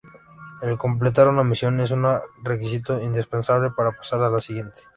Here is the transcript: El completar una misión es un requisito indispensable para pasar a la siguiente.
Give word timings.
El 0.63 0.79
completar 0.79 1.27
una 1.27 1.43
misión 1.43 1.79
es 1.79 1.91
un 1.91 2.07
requisito 2.41 2.99
indispensable 2.99 3.69
para 3.69 3.91
pasar 3.95 4.19
a 4.21 4.31
la 4.31 4.41
siguiente. 4.41 4.81